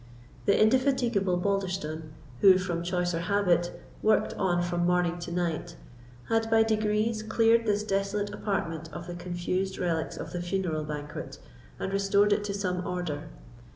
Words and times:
The 0.45 0.59
indefatigable 0.59 1.37
Balderstone, 1.37 2.09
who, 2.39 2.57
from 2.57 2.81
choice 2.81 3.13
or 3.13 3.19
habit, 3.19 3.79
worked 4.01 4.33
on 4.33 4.63
from 4.63 4.83
morning 4.87 5.19
to 5.19 5.31
night, 5.31 5.75
had 6.27 6.49
by 6.49 6.63
degrees 6.63 7.21
cleared 7.21 7.67
this 7.67 7.83
desolate 7.83 8.33
apartment 8.33 8.89
of 8.93 9.05
the 9.05 9.13
confused 9.13 9.77
relics 9.77 10.17
of 10.17 10.31
the 10.33 10.41
funeral 10.41 10.85
banquet, 10.85 11.37
and 11.77 11.93
restored 11.93 12.33
it 12.33 12.43
to 12.45 12.53
some 12.55 12.83
order. 12.83 13.29